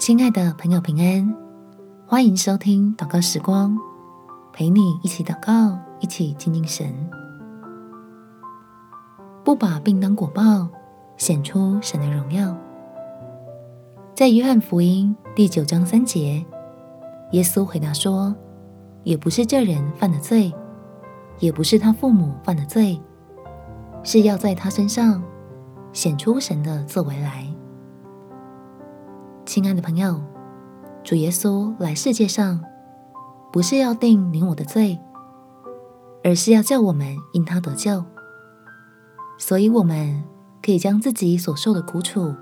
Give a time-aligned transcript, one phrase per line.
[0.00, 1.36] 亲爱的朋友，平安！
[2.06, 3.76] 欢迎收听祷告时光，
[4.50, 6.90] 陪你一起祷告，一起亲近神。
[9.44, 10.66] 不把病当果报，
[11.18, 12.56] 显出神的荣耀。
[14.14, 16.42] 在约翰福音第九章三节，
[17.32, 18.34] 耶稣回答说
[19.04, 20.50] ：“也不是这人犯的罪，
[21.40, 22.98] 也不是他父母犯的罪，
[24.02, 25.22] 是要在他身上
[25.92, 27.46] 显出神的作为来。”
[29.50, 30.22] 亲爱的朋友，
[31.02, 32.60] 主耶稣来世界上，
[33.52, 34.96] 不是要定你我的罪，
[36.22, 38.04] 而是要叫我们因他得救。
[39.40, 40.22] 所以，我们
[40.62, 42.32] 可以将自己所受的苦楚，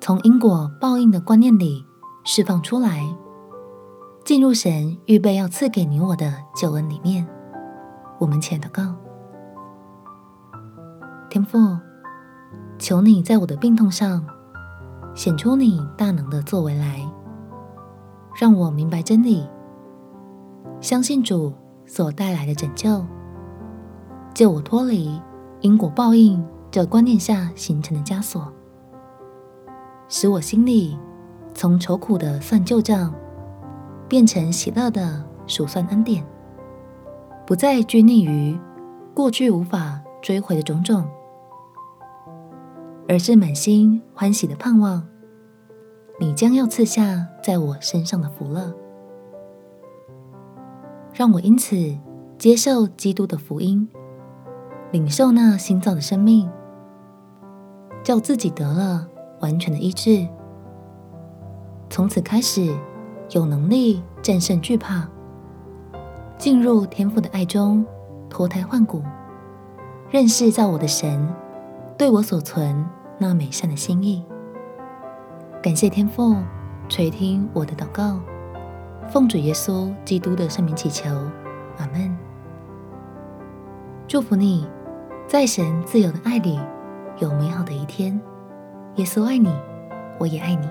[0.00, 1.84] 从因果报应的观念里
[2.24, 3.04] 释放出来，
[4.24, 7.28] 进入神预备要赐给你我的救恩里面。
[8.18, 8.94] 我们且祷告：
[11.28, 11.58] 天父，
[12.78, 14.24] 求你在我的病痛上。
[15.14, 17.00] 显出你大能的作为来，
[18.38, 19.48] 让我明白真理，
[20.80, 21.52] 相信主
[21.86, 23.04] 所带来的拯救，
[24.34, 25.20] 救我脱离
[25.60, 28.52] 因果报应这观念下形成的枷锁，
[30.08, 30.98] 使我心里
[31.54, 33.14] 从愁苦的算旧账，
[34.08, 36.26] 变成喜乐的数算恩典，
[37.46, 38.58] 不再拘泥于
[39.14, 41.06] 过去无法追回的种种。
[43.06, 45.06] 而是满心欢喜的盼望，
[46.18, 48.74] 你将要赐下在我身上的福乐，
[51.12, 51.76] 让我因此
[52.38, 53.86] 接受基督的福音，
[54.90, 56.48] 领受那新造的生命，
[58.02, 59.06] 叫自己得了
[59.40, 60.26] 完全的医治，
[61.90, 62.74] 从此开始
[63.32, 65.06] 有能力战胜惧怕，
[66.38, 67.84] 进入天父的爱中
[68.30, 69.02] 脱胎换骨，
[70.10, 71.43] 认识造我的神。
[71.96, 72.84] 对我所存
[73.18, 74.24] 那美善的心意，
[75.62, 76.36] 感谢天父
[76.88, 78.18] 垂听我的祷告，
[79.08, 81.08] 奉主耶稣基督的圣名祈求，
[81.78, 82.14] 阿门。
[84.08, 84.66] 祝福你，
[85.28, 86.58] 在神自由的爱里
[87.20, 88.20] 有美好的一天。
[88.96, 89.54] 耶稣爱你，
[90.18, 90.68] 我也爱你。